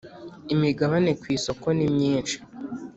[0.53, 2.37] Imigabane ku isoko nimyishi.